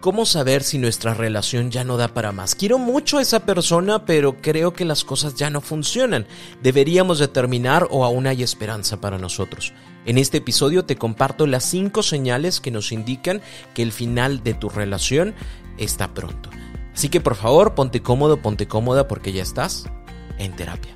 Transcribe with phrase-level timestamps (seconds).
[0.00, 2.54] ¿Cómo saber si nuestra relación ya no da para más?
[2.54, 6.26] Quiero mucho a esa persona, pero creo que las cosas ya no funcionan.
[6.62, 9.74] Deberíamos determinar o aún hay esperanza para nosotros.
[10.06, 13.42] En este episodio te comparto las 5 señales que nos indican
[13.74, 15.34] que el final de tu relación
[15.76, 16.48] está pronto.
[16.94, 19.84] Así que por favor, ponte cómodo, ponte cómoda porque ya estás
[20.38, 20.94] en terapia.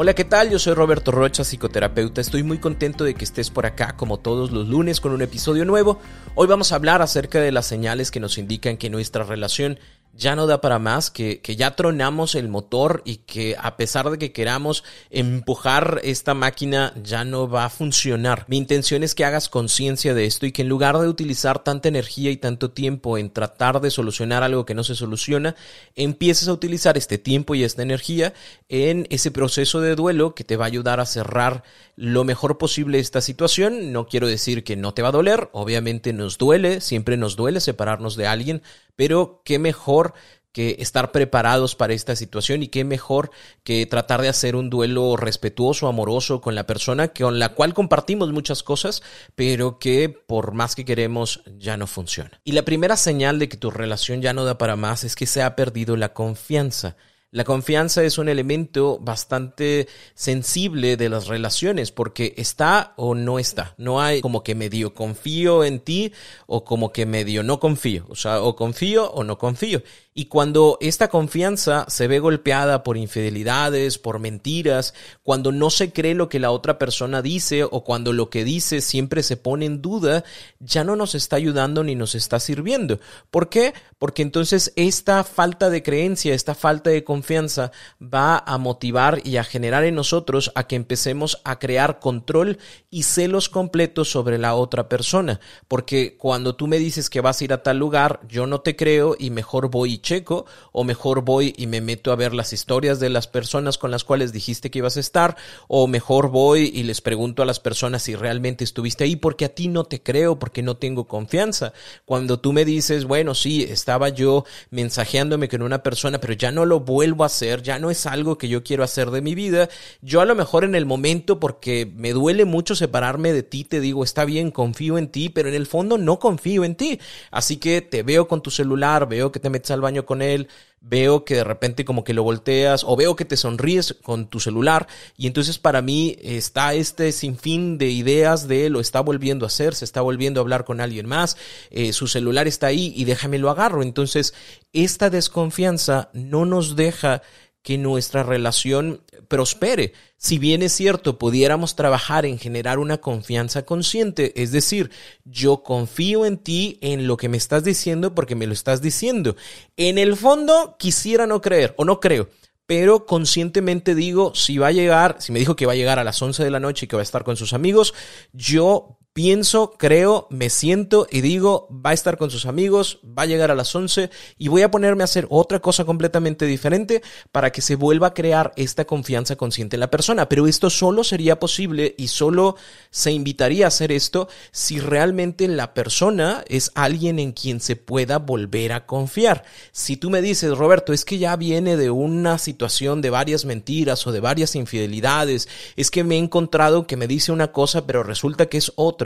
[0.00, 0.48] Hola, ¿qué tal?
[0.48, 2.20] Yo soy Roberto Rocha, psicoterapeuta.
[2.20, 5.64] Estoy muy contento de que estés por acá como todos los lunes con un episodio
[5.64, 5.98] nuevo.
[6.36, 9.80] Hoy vamos a hablar acerca de las señales que nos indican que nuestra relación
[10.18, 14.10] ya no da para más, que, que, ya tronamos el motor y que a pesar
[14.10, 18.44] de que queramos empujar esta máquina ya no va a funcionar.
[18.48, 21.88] Mi intención es que hagas conciencia de esto y que en lugar de utilizar tanta
[21.88, 25.54] energía y tanto tiempo en tratar de solucionar algo que no se soluciona,
[25.94, 28.34] empieces a utilizar este tiempo y esta energía
[28.68, 31.62] en ese proceso de duelo que te va a ayudar a cerrar
[31.98, 33.92] lo mejor posible esta situación.
[33.92, 37.58] No quiero decir que no te va a doler, obviamente nos duele, siempre nos duele
[37.58, 38.62] separarnos de alguien,
[38.94, 40.14] pero qué mejor
[40.52, 43.30] que estar preparados para esta situación y qué mejor
[43.64, 48.32] que tratar de hacer un duelo respetuoso, amoroso con la persona con la cual compartimos
[48.32, 49.02] muchas cosas,
[49.34, 52.40] pero que por más que queremos ya no funciona.
[52.44, 55.26] Y la primera señal de que tu relación ya no da para más es que
[55.26, 56.96] se ha perdido la confianza.
[57.30, 63.74] La confianza es un elemento bastante sensible de las relaciones porque está o no está.
[63.76, 66.14] No hay como que medio confío en ti
[66.46, 68.06] o como que medio no confío.
[68.08, 69.82] O sea, o confío o no confío.
[70.18, 74.92] Y cuando esta confianza se ve golpeada por infidelidades, por mentiras,
[75.22, 78.80] cuando no se cree lo que la otra persona dice o cuando lo que dice
[78.80, 80.24] siempre se pone en duda,
[80.58, 82.98] ya no nos está ayudando ni nos está sirviendo.
[83.30, 83.74] ¿Por qué?
[84.00, 87.70] Porque entonces esta falta de creencia, esta falta de confianza
[88.02, 92.58] va a motivar y a generar en nosotros a que empecemos a crear control
[92.90, 95.38] y celos completos sobre la otra persona.
[95.68, 98.74] Porque cuando tú me dices que vas a ir a tal lugar, yo no te
[98.74, 102.98] creo y mejor voy checo o mejor voy y me meto a ver las historias
[102.98, 105.36] de las personas con las cuales dijiste que ibas a estar
[105.68, 109.54] o mejor voy y les pregunto a las personas si realmente estuviste ahí porque a
[109.54, 111.74] ti no te creo porque no tengo confianza.
[112.06, 116.64] Cuando tú me dices, bueno, sí, estaba yo mensajeándome con una persona, pero ya no
[116.64, 119.68] lo vuelvo a hacer, ya no es algo que yo quiero hacer de mi vida,
[120.00, 123.80] yo a lo mejor en el momento porque me duele mucho separarme de ti, te
[123.80, 126.98] digo, está bien, confío en ti, pero en el fondo no confío en ti.
[127.30, 130.48] Así que te veo con tu celular, veo que te metes al baño con él,
[130.80, 134.40] veo que de repente como que lo volteas o veo que te sonríes con tu
[134.40, 134.86] celular
[135.16, 139.74] y entonces para mí está este sinfín de ideas de lo está volviendo a hacer,
[139.74, 141.36] se está volviendo a hablar con alguien más,
[141.70, 143.82] eh, su celular está ahí y déjame lo agarro.
[143.82, 144.34] Entonces
[144.72, 147.22] esta desconfianza no nos deja
[147.62, 149.92] que nuestra relación prospere.
[150.16, 154.90] Si bien es cierto, pudiéramos trabajar en generar una confianza consciente, es decir,
[155.24, 159.36] yo confío en ti, en lo que me estás diciendo porque me lo estás diciendo.
[159.76, 162.28] En el fondo, quisiera no creer o no creo
[162.68, 166.04] pero conscientemente digo, si va a llegar, si me dijo que va a llegar a
[166.04, 167.94] las 11 de la noche y que va a estar con sus amigos,
[168.34, 173.26] yo pienso, creo, me siento y digo, va a estar con sus amigos, va a
[173.26, 177.02] llegar a las 11 y voy a ponerme a hacer otra cosa completamente diferente
[177.32, 180.28] para que se vuelva a crear esta confianza consciente en la persona.
[180.28, 182.56] Pero esto solo sería posible y solo
[182.90, 188.18] se invitaría a hacer esto si realmente la persona es alguien en quien se pueda
[188.18, 189.44] volver a confiar.
[189.72, 194.06] Si tú me dices, Roberto, es que ya viene de una situación de varias mentiras
[194.06, 198.02] o de varias infidelidades, es que me he encontrado que me dice una cosa pero
[198.02, 198.97] resulta que es otra,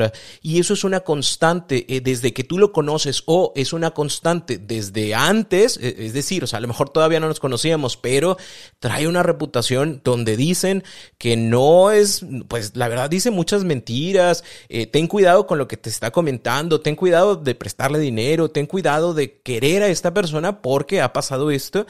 [0.42, 4.59] y eso es una constante eh, desde que tú lo conoces o es una constante
[4.59, 8.36] desde antes, eh, es decir, o sea, a lo mejor todavía no nos conocíamos, pero
[8.78, 10.84] trae una reputación donde dicen
[11.18, 15.77] que no es, pues la verdad dice muchas mentiras, eh, ten cuidado con lo que
[15.77, 20.62] te está comentando, ten cuidado de prestarle dinero, ten cuidado de querer a esta persona
[20.62, 21.86] porque ha pasado esto.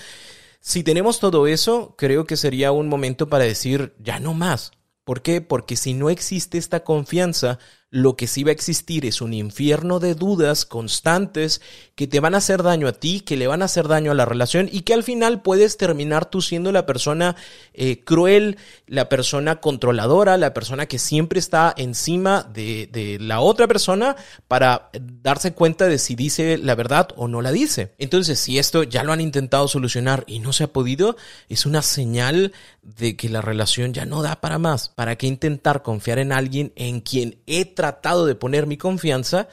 [0.60, 4.70] Si tenemos todo eso, creo que sería un momento para decir, ya no más.
[5.04, 5.40] ¿Por qué?
[5.40, 7.58] Porque si no existe esta confianza,
[7.94, 11.60] Lo que sí va a existir es un infierno de dudas constantes
[11.94, 14.14] que te van a hacer daño a ti, que le van a hacer daño a
[14.14, 17.36] la relación y que al final puedes terminar tú siendo la persona
[17.74, 18.56] eh, cruel,
[18.86, 24.16] la persona controladora, la persona que siempre está encima de, de la otra persona
[24.48, 27.92] para darse cuenta de si dice la verdad o no la dice.
[27.98, 31.16] Entonces, si esto ya lo han intentado solucionar y no se ha podido,
[31.50, 34.88] es una señal de que la relación ya no da para más.
[34.88, 39.48] ¿Para qué intentar confiar en alguien en quien he tratado de poner mi confianza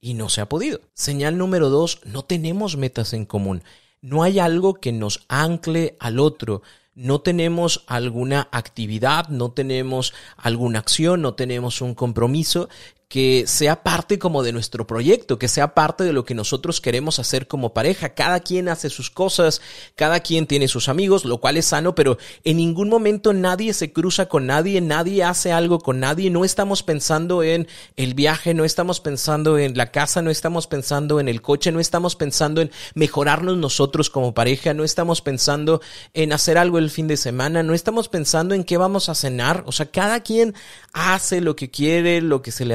[0.00, 0.80] y no se ha podido?
[0.94, 3.62] Señal número dos, no tenemos metas en común.
[4.00, 6.62] No hay algo que nos ancle al otro
[6.94, 12.68] no tenemos alguna actividad, no tenemos alguna acción, no tenemos un compromiso
[13.08, 17.18] que sea parte como de nuestro proyecto, que sea parte de lo que nosotros queremos
[17.18, 18.14] hacer como pareja.
[18.14, 19.60] Cada quien hace sus cosas,
[19.94, 23.92] cada quien tiene sus amigos, lo cual es sano, pero en ningún momento nadie se
[23.92, 28.64] cruza con nadie, nadie hace algo con nadie, no estamos pensando en el viaje, no
[28.64, 32.70] estamos pensando en la casa, no estamos pensando en el coche, no estamos pensando en
[32.94, 35.80] mejorarnos nosotros como pareja, no estamos pensando
[36.14, 39.62] en hacer algo el fin de semana, no estamos pensando en qué vamos a cenar,
[39.66, 40.54] o sea, cada quien
[40.92, 42.74] hace lo que quiere, lo que se le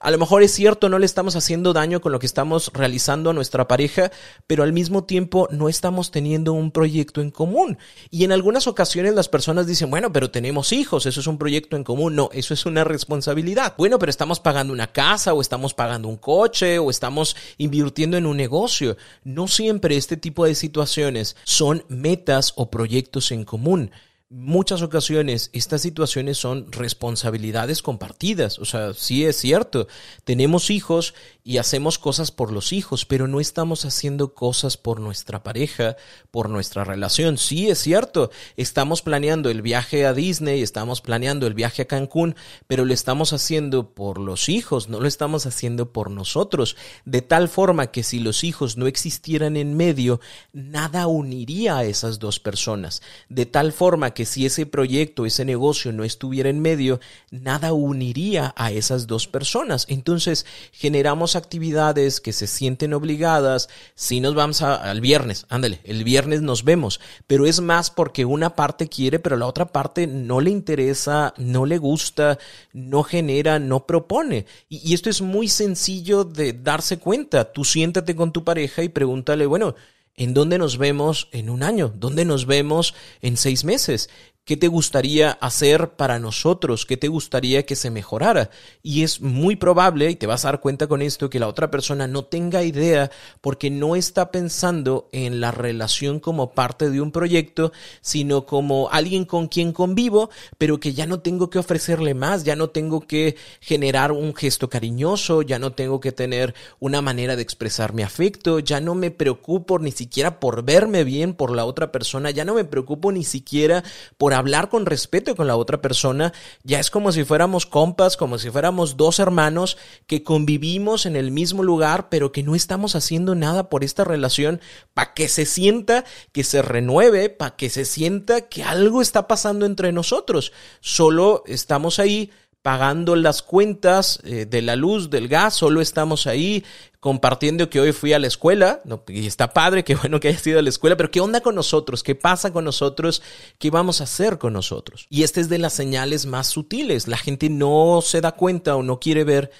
[0.00, 3.30] a lo mejor es cierto, no le estamos haciendo daño con lo que estamos realizando
[3.30, 4.12] a nuestra pareja,
[4.46, 7.78] pero al mismo tiempo no estamos teniendo un proyecto en común.
[8.10, 11.76] Y en algunas ocasiones las personas dicen, bueno, pero tenemos hijos, eso es un proyecto
[11.76, 12.14] en común.
[12.14, 13.74] No, eso es una responsabilidad.
[13.76, 18.26] Bueno, pero estamos pagando una casa o estamos pagando un coche o estamos invirtiendo en
[18.26, 18.96] un negocio.
[19.24, 23.90] No siempre este tipo de situaciones son metas o proyectos en común
[24.30, 28.58] muchas ocasiones estas situaciones son responsabilidades compartidas.
[28.58, 29.88] O sea, sí es cierto,
[30.24, 31.14] tenemos hijos
[31.44, 35.96] y hacemos cosas por los hijos, pero no estamos haciendo cosas por nuestra pareja,
[36.30, 37.38] por nuestra relación.
[37.38, 42.36] Sí es cierto, estamos planeando el viaje a Disney, estamos planeando el viaje a Cancún,
[42.66, 46.76] pero lo estamos haciendo por los hijos, no lo estamos haciendo por nosotros.
[47.06, 50.20] De tal forma que si los hijos no existieran en medio,
[50.52, 53.00] nada uniría a esas dos personas.
[53.30, 57.00] De tal forma que si ese proyecto, ese negocio no estuviera en medio,
[57.30, 59.86] nada uniría a esas dos personas.
[59.88, 63.68] Entonces generamos actividades que se sienten obligadas.
[63.94, 68.56] Si nos vamos al viernes, ándale, el viernes nos vemos, pero es más porque una
[68.56, 72.38] parte quiere, pero la otra parte no le interesa, no le gusta,
[72.72, 74.46] no genera, no propone.
[74.68, 77.52] Y esto es muy sencillo de darse cuenta.
[77.52, 79.74] Tú siéntate con tu pareja y pregúntale, bueno,
[80.18, 81.94] ¿En dónde nos vemos en un año?
[81.96, 82.92] ¿Dónde nos vemos
[83.22, 84.10] en seis meses?
[84.48, 86.86] ¿Qué te gustaría hacer para nosotros?
[86.86, 88.48] ¿Qué te gustaría que se mejorara?
[88.82, 91.70] Y es muy probable, y te vas a dar cuenta con esto, que la otra
[91.70, 93.10] persona no tenga idea
[93.42, 99.26] porque no está pensando en la relación como parte de un proyecto, sino como alguien
[99.26, 103.36] con quien convivo, pero que ya no tengo que ofrecerle más, ya no tengo que
[103.60, 108.60] generar un gesto cariñoso, ya no tengo que tener una manera de expresar mi afecto,
[108.60, 112.54] ya no me preocupo ni siquiera por verme bien por la otra persona, ya no
[112.54, 113.84] me preocupo ni siquiera
[114.16, 116.32] por hablar con respeto con la otra persona,
[116.62, 119.76] ya es como si fuéramos compas, como si fuéramos dos hermanos
[120.06, 124.60] que convivimos en el mismo lugar, pero que no estamos haciendo nada por esta relación
[124.94, 129.66] para que se sienta que se renueve, para que se sienta que algo está pasando
[129.66, 130.52] entre nosotros.
[130.80, 132.30] Solo estamos ahí
[132.62, 136.64] pagando las cuentas eh, de la luz, del gas, solo estamos ahí
[137.00, 140.58] compartiendo que hoy fui a la escuela, y está padre, qué bueno que hayas ido
[140.58, 142.02] a la escuela, pero ¿qué onda con nosotros?
[142.02, 143.22] ¿Qué pasa con nosotros?
[143.58, 145.06] ¿Qué vamos a hacer con nosotros?
[145.08, 147.06] Y esta es de las señales más sutiles.
[147.06, 149.50] La gente no se da cuenta o no quiere ver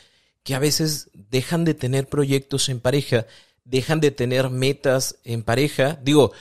[0.42, 3.26] que a veces dejan de tener proyectos en pareja,
[3.64, 5.98] dejan de tener metas en pareja.
[6.02, 6.32] Digo,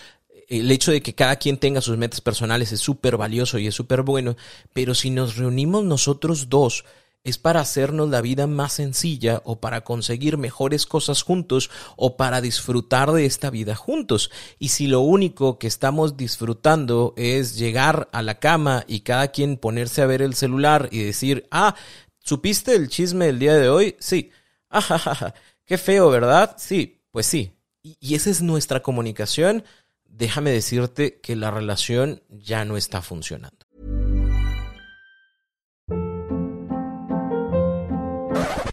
[0.48, 3.75] el hecho de que cada quien tenga sus metas personales es súper valioso y es
[3.75, 4.38] súper bueno,
[4.74, 6.86] pero si nos reunimos nosotros dos,
[7.27, 12.39] es para hacernos la vida más sencilla o para conseguir mejores cosas juntos o para
[12.39, 14.32] disfrutar de esta vida juntos.
[14.60, 19.58] Y si lo único que estamos disfrutando es llegar a la cama y cada quien
[19.58, 21.75] ponerse a ver el celular y decir, ah,
[22.20, 23.96] ¿supiste el chisme del día de hoy?
[24.00, 24.32] Sí.
[24.70, 25.34] Ah,
[25.66, 26.56] qué feo, ¿verdad?
[26.58, 27.54] Sí, pues sí.
[27.82, 29.63] Y esa es nuestra comunicación
[30.10, 33.66] déjame decirte que la relación ya no está funcionando.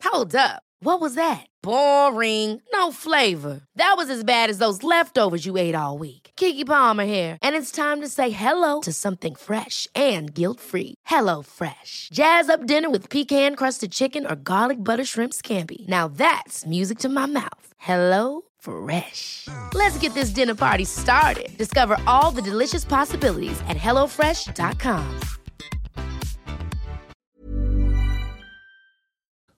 [0.02, 0.62] Hold up.
[0.80, 1.46] What was that?
[1.62, 2.60] Boring.
[2.72, 3.62] No flavor.
[3.76, 6.30] That was as bad as those leftovers you ate all week.
[6.36, 10.94] Kiki Palmer here, and it's time to say hello to something fresh and guilt-free.
[11.06, 12.10] Hello Fresh.
[12.12, 15.86] Jazz up dinner with pecan-crusted chicken or garlic butter shrimp scampi.
[15.88, 17.66] Now that's music to my mouth.
[17.78, 19.48] Hello Fresh.
[19.74, 21.56] Let's get this dinner party started.
[21.58, 25.04] Discover all the delicious possibilities at HelloFresh.com.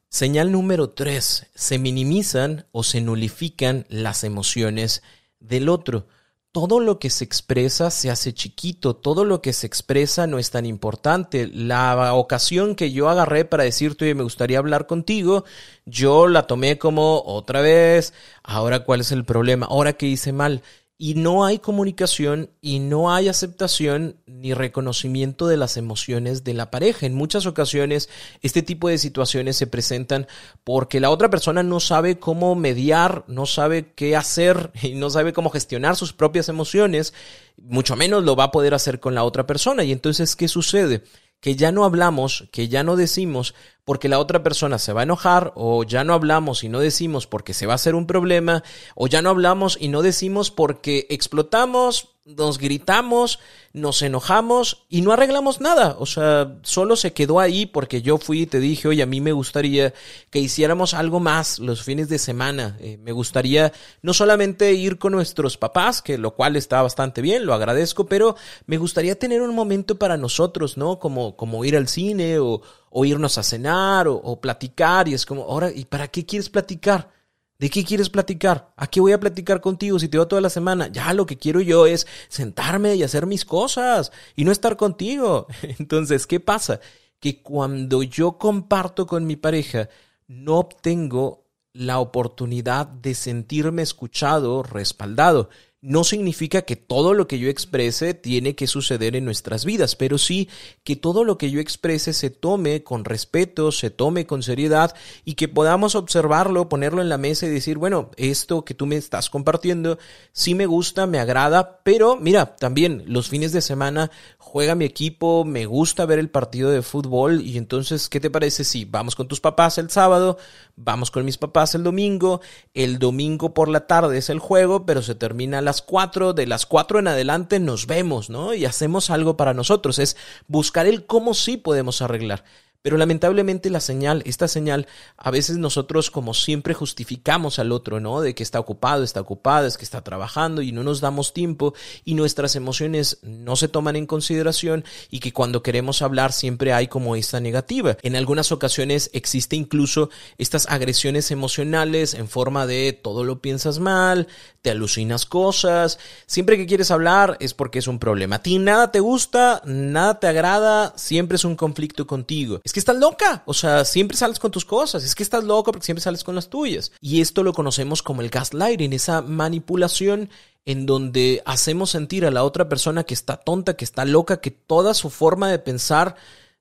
[0.08, 1.46] Señal número 3.
[1.54, 5.02] Se minimizan o se nulifican las emociones
[5.40, 6.08] del otro
[6.56, 10.50] todo lo que se expresa se hace chiquito, todo lo que se expresa no es
[10.50, 11.48] tan importante.
[11.52, 15.44] La ocasión que yo agarré para decirte, oye, me gustaría hablar contigo,
[15.84, 20.62] yo la tomé como otra vez, ahora cuál es el problema, ahora que hice mal
[20.98, 26.70] y no hay comunicación y no hay aceptación ni reconocimiento de las emociones de la
[26.70, 27.04] pareja.
[27.04, 28.08] En muchas ocasiones
[28.40, 30.26] este tipo de situaciones se presentan
[30.64, 35.34] porque la otra persona no sabe cómo mediar, no sabe qué hacer y no sabe
[35.34, 37.12] cómo gestionar sus propias emociones,
[37.58, 39.84] mucho menos lo va a poder hacer con la otra persona.
[39.84, 41.02] Y entonces, ¿qué sucede?
[41.40, 43.54] que ya no hablamos, que ya no decimos
[43.86, 47.28] porque la otra persona se va a enojar, o ya no hablamos y no decimos
[47.28, 48.64] porque se va a hacer un problema,
[48.96, 53.38] o ya no hablamos y no decimos porque explotamos, nos gritamos,
[53.72, 55.96] nos enojamos y no arreglamos nada.
[56.00, 59.20] O sea, solo se quedó ahí porque yo fui y te dije, oye, a mí
[59.20, 59.94] me gustaría
[60.30, 62.76] que hiciéramos algo más los fines de semana.
[62.80, 67.46] Eh, me gustaría no solamente ir con nuestros papás, que lo cual está bastante bien,
[67.46, 68.34] lo agradezco, pero
[68.66, 70.98] me gustaría tener un momento para nosotros, ¿no?
[70.98, 75.08] Como, como ir al cine o, o irnos a cenar o, platicar.
[75.08, 77.10] Y es como, ahora, ¿y para qué quieres platicar?
[77.58, 78.72] ¿De qué quieres platicar?
[78.76, 80.88] ¿A qué voy a platicar contigo si te veo toda la semana?
[80.88, 85.46] Ya lo que quiero yo es sentarme y hacer mis cosas y no estar contigo.
[85.78, 86.80] Entonces, ¿qué pasa?
[87.18, 89.88] Que cuando yo comparto con mi pareja,
[90.26, 95.48] no obtengo la oportunidad de sentirme escuchado, respaldado
[95.86, 100.18] no significa que todo lo que yo exprese tiene que suceder en nuestras vidas, pero
[100.18, 100.48] sí
[100.82, 105.34] que todo lo que yo exprese se tome con respeto, se tome con seriedad y
[105.34, 109.30] que podamos observarlo, ponerlo en la mesa y decir, bueno, esto que tú me estás
[109.30, 109.96] compartiendo
[110.32, 115.44] sí me gusta, me agrada, pero mira, también los fines de semana juega mi equipo,
[115.44, 119.28] me gusta ver el partido de fútbol y entonces, ¿qué te parece si vamos con
[119.28, 120.36] tus papás el sábado,
[120.74, 122.40] vamos con mis papás el domingo,
[122.74, 126.46] el domingo por la tarde es el juego, pero se termina a las cuatro, de
[126.46, 128.54] las cuatro en adelante nos vemos, ¿no?
[128.54, 130.16] Y hacemos algo para nosotros, es
[130.48, 132.44] buscar el cómo sí podemos arreglar.
[132.86, 138.20] Pero lamentablemente la señal, esta señal, a veces nosotros como siempre justificamos al otro, ¿no?
[138.20, 141.74] De que está ocupado, está ocupado, es que está trabajando y no nos damos tiempo
[142.04, 146.86] y nuestras emociones no se toman en consideración y que cuando queremos hablar siempre hay
[146.86, 147.96] como esta negativa.
[148.02, 154.28] En algunas ocasiones existe incluso estas agresiones emocionales en forma de todo lo piensas mal,
[154.62, 158.36] te alucinas cosas, siempre que quieres hablar es porque es un problema.
[158.36, 162.98] A ti nada te gusta, nada te agrada, siempre es un conflicto contigo que estás
[162.98, 163.42] loca.
[163.46, 165.02] O sea, siempre sales con tus cosas.
[165.02, 166.92] Es que estás loca porque siempre sales con las tuyas.
[167.00, 170.28] Y esto lo conocemos como el gaslighting, esa manipulación
[170.66, 174.50] en donde hacemos sentir a la otra persona que está tonta, que está loca, que
[174.50, 176.16] toda su forma de pensar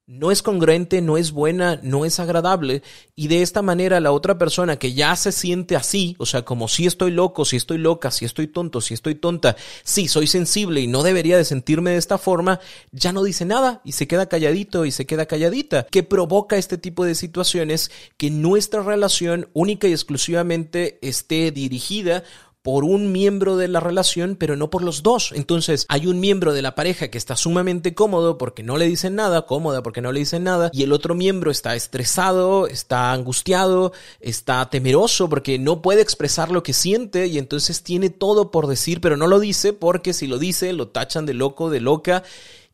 [0.08, 2.84] no es congruente, no es buena, no es agradable.
[3.16, 6.68] Y de esta manera la otra persona que ya se siente así, o sea, como
[6.68, 10.82] si estoy loco, si estoy loca, si estoy tonto, si estoy tonta, si soy sensible
[10.82, 12.60] y no debería de sentirme de esta forma,
[12.92, 16.78] ya no dice nada y se queda calladito y se queda calladita, que provoca este
[16.78, 22.24] tipo de situaciones que nuestra relación única y exclusivamente esté dirigida
[22.66, 25.32] por un miembro de la relación, pero no por los dos.
[25.36, 29.14] Entonces, hay un miembro de la pareja que está sumamente cómodo porque no le dicen
[29.14, 33.94] nada, cómoda porque no le dicen nada, y el otro miembro está estresado, está angustiado,
[34.20, 39.00] está temeroso porque no puede expresar lo que siente y entonces tiene todo por decir,
[39.00, 42.24] pero no lo dice porque si lo dice lo tachan de loco, de loca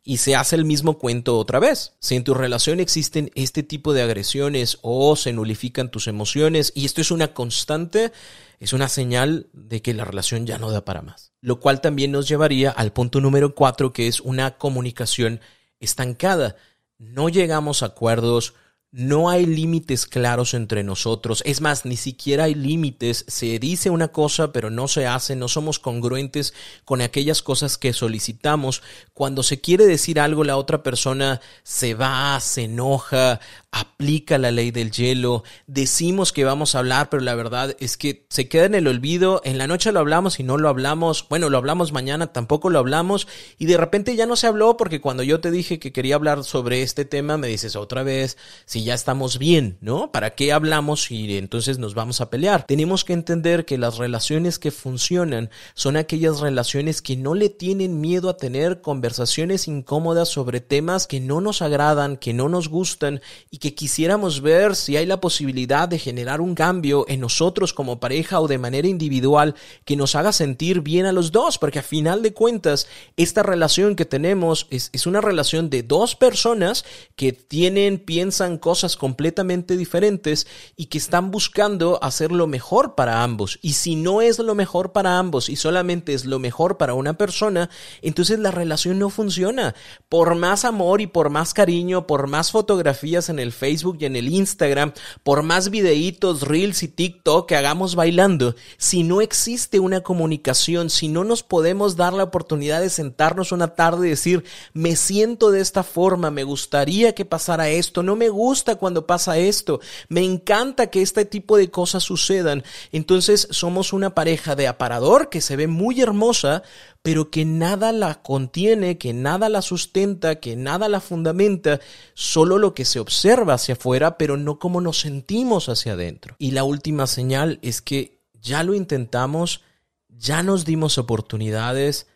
[0.04, 1.94] y se hace el mismo cuento otra vez.
[2.00, 6.86] Si en tu relación existen este tipo de agresiones o se nulifican tus emociones y
[6.86, 8.12] esto es una constante,
[8.60, 11.34] es una señal de que la relación ya no da para más.
[11.42, 15.40] Lo cual también nos llevaría al punto número cuatro, que es una comunicación
[15.80, 16.56] estancada.
[16.98, 18.54] No llegamos a acuerdos,
[18.94, 21.42] no hay límites claros entre nosotros.
[21.46, 23.24] Es más, ni siquiera hay límites.
[23.30, 25.38] Se dice una cosa, pero no se hace.
[25.38, 28.84] No somos congruentes con aquellas cosas que solicitamos.
[29.14, 33.40] Cuando se quiere decir algo, la otra persona se va, se enoja,
[33.72, 35.46] aplica la ley del hielo.
[35.68, 39.42] Decimos que vamos a hablar, pero la verdad es que se queda en el olvido.
[39.46, 41.26] En la noche lo hablamos y no lo hablamos.
[41.30, 43.26] Bueno, lo hablamos mañana, tampoco lo hablamos.
[43.58, 46.44] Y de repente ya no se habló porque cuando yo te dije que quería hablar
[46.44, 48.38] sobre este tema, me dices otra vez,
[48.84, 50.12] ya estamos bien, ¿no?
[50.12, 52.66] ¿Para qué hablamos y entonces nos vamos a pelear?
[52.66, 58.02] Tenemos que entender que las relaciones que funcionan son aquellas relaciones que no le tienen
[58.02, 63.22] miedo a tener conversaciones incómodas sobre temas que no nos agradan, que no nos gustan
[63.50, 68.00] y que quisiéramos ver si hay la posibilidad de generar un cambio en nosotros como
[68.00, 71.84] pareja o de manera individual que nos haga sentir bien a los dos, porque a
[71.84, 76.86] final de cuentas esta relación que tenemos es, una relación de dos personas
[77.16, 80.48] que tienen, piensan, cosas cosas completamente diferentes
[80.78, 83.60] y que están buscando hacer lo mejor para ambos.
[83.62, 87.18] Y si no es lo mejor para ambos y solamente es lo mejor para una
[87.18, 87.70] persona,
[88.02, 89.76] entonces la relación no funciona.
[90.08, 94.16] Por más amor y por más cariño, por más fotografías en el Facebook y en
[94.16, 100.00] el Instagram, por más videitos, reels y TikTok que hagamos bailando, si no existe una
[100.00, 104.96] comunicación, si no nos podemos dar la oportunidad de sentarnos una tarde y decir, me
[104.96, 109.80] siento de esta forma, me gustaría que pasara esto, no me gusta cuando pasa esto,
[110.10, 115.42] me encanta que este tipo de cosas sucedan, entonces somos una pareja de aparador que
[115.42, 116.64] se ve muy hermosa,
[117.02, 121.80] pero que nada la contiene, que nada la sustenta, que nada la fundamenta,
[122.14, 126.36] solo lo que se observa hacia afuera, pero no como nos sentimos hacia adentro.
[126.38, 129.62] Y la última señal es que ya lo intentamos,
[130.10, 132.08] ya nos dimos oportunidades,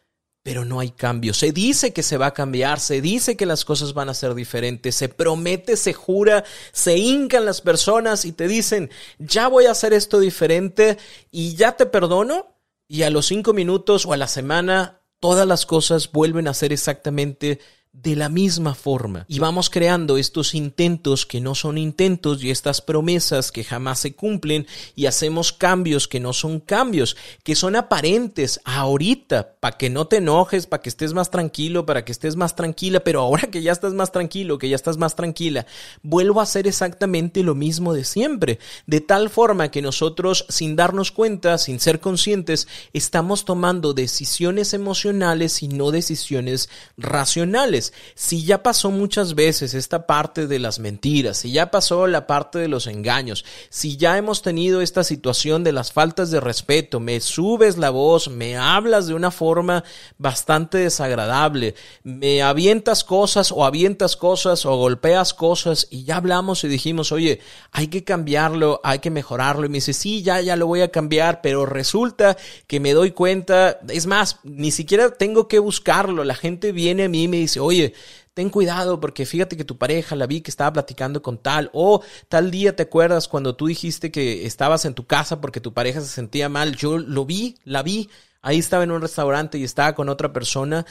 [0.45, 1.33] pero no hay cambio.
[1.33, 4.35] Se dice que se va a cambiar, se dice que las cosas van a ser
[4.35, 9.71] diferentes, se promete, se jura, se hincan las personas y te dicen, ya voy a
[9.71, 10.99] hacer esto diferente
[11.31, 12.55] y ya te perdono.
[12.87, 16.71] Y a los cinco minutos o a la semana, todas las cosas vuelven a ser
[16.71, 17.59] exactamente
[18.01, 19.25] de la misma forma.
[19.27, 24.13] Y vamos creando estos intentos que no son intentos y estas promesas que jamás se
[24.13, 30.07] cumplen y hacemos cambios que no son cambios, que son aparentes ahorita, para que no
[30.07, 33.61] te enojes, para que estés más tranquilo, para que estés más tranquila, pero ahora que
[33.61, 35.65] ya estás más tranquilo, que ya estás más tranquila,
[36.03, 41.11] vuelvo a hacer exactamente lo mismo de siempre, de tal forma que nosotros sin darnos
[41.11, 48.91] cuenta, sin ser conscientes, estamos tomando decisiones emocionales y no decisiones racionales si ya pasó
[48.91, 53.45] muchas veces esta parte de las mentiras, si ya pasó la parte de los engaños,
[53.69, 58.29] si ya hemos tenido esta situación de las faltas de respeto, me subes la voz,
[58.29, 59.83] me hablas de una forma
[60.17, 66.67] bastante desagradable, me avientas cosas o avientas cosas o golpeas cosas y ya hablamos y
[66.67, 67.39] dijimos, oye,
[67.71, 69.65] hay que cambiarlo, hay que mejorarlo.
[69.65, 72.37] Y me dice, sí, ya, ya lo voy a cambiar, pero resulta
[72.67, 77.09] que me doy cuenta, es más, ni siquiera tengo que buscarlo, la gente viene a
[77.09, 77.93] mí y me dice, oye, oye,
[78.33, 82.01] ten cuidado porque fíjate que tu pareja la vi que estaba platicando con tal o
[82.29, 86.01] tal día te acuerdas cuando tú dijiste que estabas en tu casa porque tu pareja
[86.01, 88.09] se sentía mal, yo lo vi, la vi,
[88.45, 90.85] ahí estaba en un restaurante y estaba con otra persona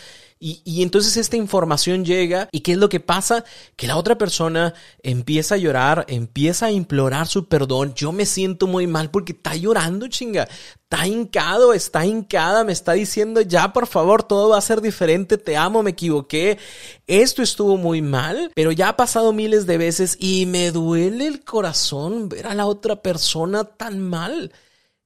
[0.46, 3.44] y, entonces esta información llega y ¿qué es lo que pasa?
[3.76, 7.94] Que la otra persona empieza a llorar, empieza a implorar su perdón.
[7.94, 10.46] Yo me siento muy mal porque está llorando, chinga.
[10.82, 15.38] Está hincado, está hincada, me está diciendo ya, por favor, todo va a ser diferente,
[15.38, 16.58] te amo, me equivoqué.
[17.06, 21.42] Esto estuvo muy mal, pero ya ha pasado miles de veces y me duele el
[21.42, 24.52] corazón ver a la otra persona tan mal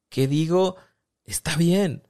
[0.09, 0.75] que digo,
[1.25, 2.08] está bien,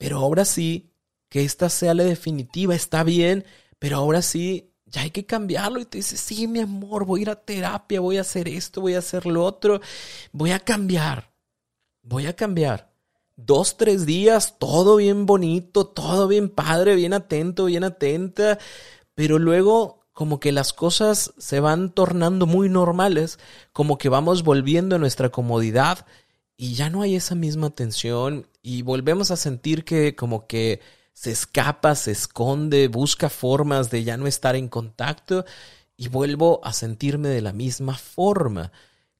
[0.00, 0.94] pero ahora sí
[1.28, 3.44] que esta sea la definitiva, está bien,
[3.78, 5.78] pero ahora sí, ya hay que cambiarlo.
[5.78, 8.80] Y te dice, sí, mi amor, voy a ir a terapia, voy a hacer esto,
[8.80, 9.82] voy a hacer lo otro,
[10.32, 11.34] voy a cambiar,
[12.02, 12.90] voy a cambiar.
[13.36, 18.58] Dos, tres días, todo bien bonito, todo bien padre, bien atento, bien atenta,
[19.14, 23.38] pero luego como que las cosas se van tornando muy normales,
[23.74, 26.06] como que vamos volviendo a nuestra comodidad
[26.60, 30.82] y ya no hay esa misma tensión y volvemos a sentir que como que
[31.14, 35.46] se escapa, se esconde, busca formas de ya no estar en contacto
[35.96, 38.72] y vuelvo a sentirme de la misma forma.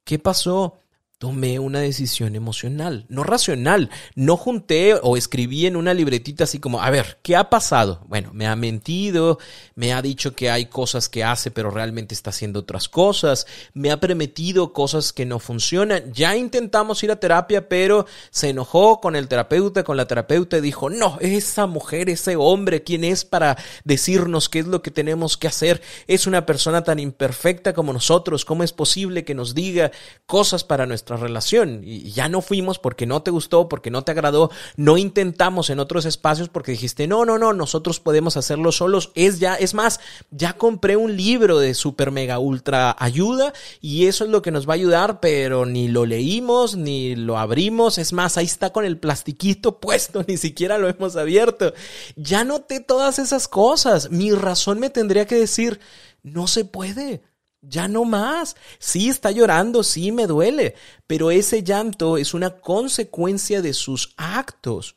[0.05, 0.79] ¿Qué pasó?
[1.20, 3.90] Tomé una decisión emocional, no racional.
[4.14, 8.00] No junté o escribí en una libretita así como, a ver, ¿qué ha pasado?
[8.09, 9.38] Bueno, me ha mentido,
[9.74, 13.90] me ha dicho que hay cosas que hace, pero realmente está haciendo otras cosas, me
[13.90, 16.11] ha prometido cosas que no funcionan.
[16.14, 20.62] Ya intentamos ir a terapia, pero se enojó con el terapeuta, con la terapeuta y
[20.62, 25.37] dijo, no, esa mujer, ese hombre, ¿quién es para decirnos qué es lo que tenemos
[25.37, 25.83] que hacer?
[26.06, 29.92] Es una persona tan imperfecta como nosotros, ¿cómo es posible que nos diga
[30.24, 31.83] cosas para relación.
[31.85, 35.81] Y ya no fuimos porque no te gustó, porque no te agradó, no intentamos en
[35.81, 40.01] otros espacios porque dijiste, no, no, no, nosotros podemos hacerlo solos, es ya, es más,
[40.31, 44.68] ya compré un libro de super mega ultra ayuda y eso es lo que nos
[44.68, 48.85] va a ayudar, pero ni lo leímos, ni lo abrimos, es más, ahí está con
[48.85, 51.73] el plastiquito puesto, ni siquiera lo hemos abierto.
[52.16, 55.81] Ya noté todas esas cosas, mi razón me tendría que decir,
[56.23, 57.23] no se puede.
[57.62, 58.57] Ya no más.
[58.79, 60.75] Sí está llorando, sí me duele,
[61.07, 64.96] pero ese llanto es una consecuencia de sus actos.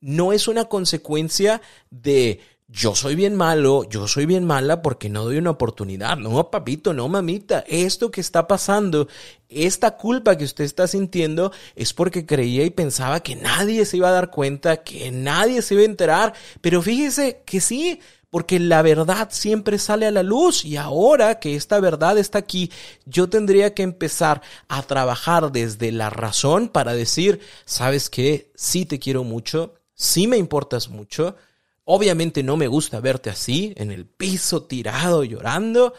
[0.00, 5.24] No es una consecuencia de yo soy bien malo, yo soy bien mala porque no
[5.24, 6.18] doy una oportunidad.
[6.18, 7.64] No, papito, no, mamita.
[7.66, 9.08] Esto que está pasando,
[9.48, 14.10] esta culpa que usted está sintiendo es porque creía y pensaba que nadie se iba
[14.10, 16.34] a dar cuenta, que nadie se iba a enterar.
[16.60, 21.56] Pero fíjese que sí, porque la verdad siempre sale a la luz y ahora que
[21.56, 22.70] esta verdad está aquí,
[23.06, 28.98] yo tendría que empezar a trabajar desde la razón para decir, sabes que sí te
[28.98, 31.36] quiero mucho, sí me importas mucho,
[31.84, 35.94] obviamente no me gusta verte así, en el piso tirado llorando,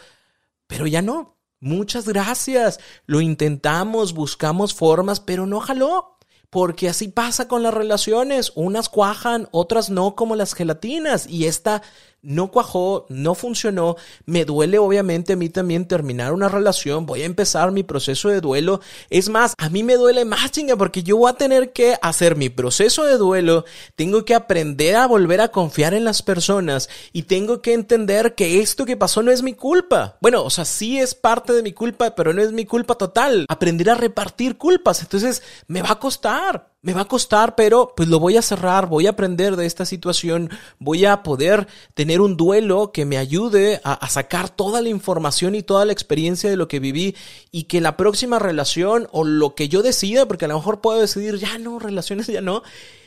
[0.66, 1.36] pero ya no.
[1.62, 2.80] Muchas gracias.
[3.04, 6.16] Lo intentamos, buscamos formas, pero no jaló
[6.50, 11.82] porque así pasa con las relaciones, unas cuajan, otras no, como las gelatinas, y esta
[12.22, 17.26] no cuajó, no funcionó, me duele obviamente a mí también terminar una relación, voy a
[17.26, 21.16] empezar mi proceso de duelo, es más, a mí me duele más chinga porque yo
[21.16, 23.64] voy a tener que hacer mi proceso de duelo,
[23.96, 28.60] tengo que aprender a volver a confiar en las personas y tengo que entender que
[28.60, 30.18] esto que pasó no es mi culpa.
[30.20, 33.46] Bueno, o sea, sí es parte de mi culpa, pero no es mi culpa total.
[33.48, 38.08] Aprender a repartir culpas, entonces me va a costar me va a costar, pero pues
[38.08, 42.36] lo voy a cerrar, voy a aprender de esta situación, voy a poder tener un
[42.36, 46.68] duelo que me ayude a, sacar toda la información y toda la experiencia de lo
[46.68, 47.14] que viví
[47.50, 51.00] y que la próxima relación o lo que yo decida, porque a lo mejor puedo
[51.00, 52.62] decidir, ya no, relaciones ya no,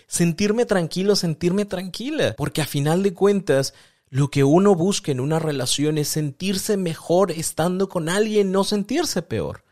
[0.07, 3.73] sentirme tranquilo, sentirme tranquila, porque a final de cuentas,
[4.09, 9.23] lo que uno busca en una relación es sentirse mejor estando con alguien, no sentirse
[9.23, 9.63] peor.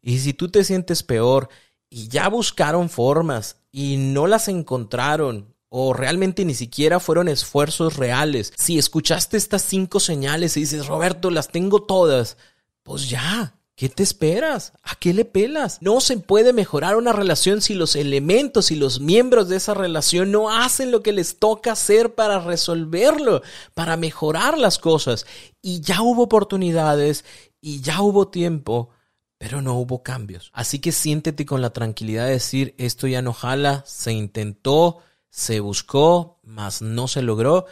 [0.00, 1.50] Y si tú te sientes peor
[1.94, 8.52] y ya buscaron formas y no las encontraron o realmente ni siquiera fueron esfuerzos reales.
[8.56, 12.36] Si escuchaste estas cinco señales y dices, Roberto, las tengo todas,
[12.82, 14.72] pues ya, ¿Qué te esperas?
[14.84, 15.78] ¿A qué le pelas?
[15.82, 20.30] No se puede mejorar una relación si los elementos y los miembros de esa relación
[20.30, 23.42] no hacen lo que les toca hacer para resolverlo,
[23.74, 25.26] para mejorar las cosas.
[25.60, 27.24] Y ya hubo oportunidades
[27.60, 28.90] y ya hubo tiempo
[29.38, 30.50] pero no hubo cambios.
[30.52, 34.98] Así que siéntete con la tranquilidad de decir, esto ya no jala, se intentó,
[35.30, 37.66] se buscó, mas no se logró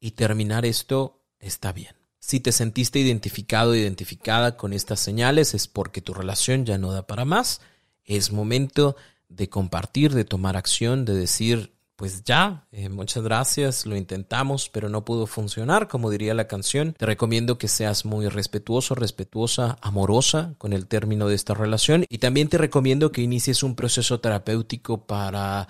[0.00, 1.94] y terminar esto está bien.
[2.20, 6.92] Si te sentiste identificado o identificada con estas señales es porque tu relación ya no
[6.92, 7.60] da para más.
[8.04, 8.96] Es momento
[9.28, 14.88] de compartir, de tomar acción, de decir, pues ya, eh, muchas gracias, lo intentamos, pero
[14.88, 16.94] no pudo funcionar, como diría la canción.
[16.96, 22.18] Te recomiendo que seas muy respetuoso, respetuosa, amorosa con el término de esta relación y
[22.18, 25.66] también te recomiendo que inicies un proceso terapéutico para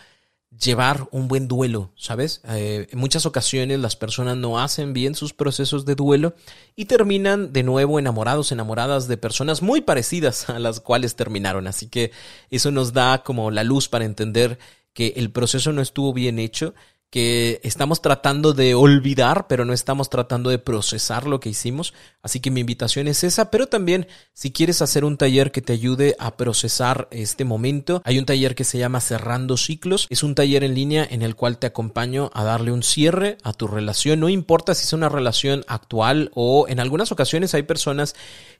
[0.51, 2.43] llevar un buen duelo, ¿sabes?
[2.49, 6.35] Eh, en muchas ocasiones las personas no hacen bien sus procesos de duelo
[6.75, 11.67] y terminan de nuevo enamorados, enamoradas de personas muy parecidas a las cuales terminaron.
[11.67, 12.12] Así que
[12.51, 14.59] eso nos da como la luz para entender
[14.99, 16.75] que el proceso no estuvo bien hecho,
[17.09, 21.95] que estamos tratando de olvidar, pero no estamos tratando de procesar lo que hicimos.
[22.21, 25.73] Así que mi invitación es esa, pero también si quieres hacer un taller que te
[25.73, 30.09] ayude a procesar este momento, hay un taller que se llama Cerrando Ciclos.
[30.11, 33.53] Es un taller en línea en el cual te acompaño a darle un cierre a
[33.53, 34.19] tu relación.
[34.19, 38.17] No importa si es una relación actual o en algunas ocasiones hay personas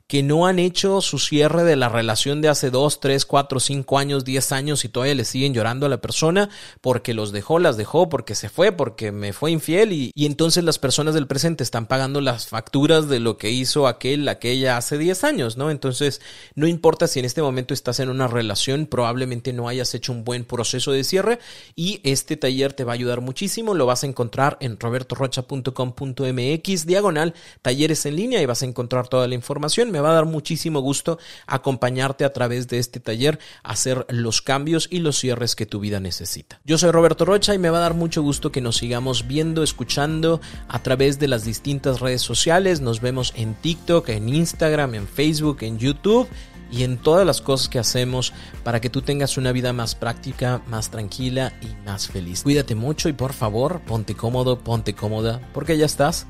[0.09, 3.99] que no han hecho su cierre de la relación de hace 2, 3, 4, 5
[3.99, 6.49] años, 10 años y todavía le siguen llorando a la persona
[6.81, 10.79] porque los dejó, las dejó, porque se fue, porque me fue infiel y, entonces las
[10.79, 15.25] personas del presente están pagando las facturas de lo que hizo aquel, aquella hace 10
[15.25, 15.71] años, ¿no?
[15.71, 16.23] Entonces,
[16.55, 20.25] no importa si en este momento estás en una relación, probablemente no hayas hecho un
[20.25, 21.39] buen proceso de cierre
[21.77, 27.35] y este taller te va a ayudar muchísimo, lo vas a encontrar en robertorocha.com.mx diagonal
[27.61, 31.19] talleres en línea y vas a encontrar toda la información va a dar muchísimo gusto
[31.47, 36.01] acompañarte a través de este taller hacer los cambios y los cierres que tu vida
[36.01, 36.61] necesita.
[36.65, 39.63] Yo soy Roberto Rocha y me va a dar mucho gusto que nos sigamos viendo,
[39.63, 42.81] escuchando a través de las distintas redes sociales.
[42.81, 46.29] Nos vemos en TikTok, en Instagram, en Facebook, en YouTube
[46.71, 48.33] y en todas las cosas que hacemos
[48.63, 52.43] para que tú tengas una vida más práctica, más tranquila y más feliz.
[52.43, 56.27] Cuídate mucho y por favor, ponte cómodo, ponte cómoda, porque ya estás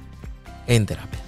[0.66, 1.27] en terapia.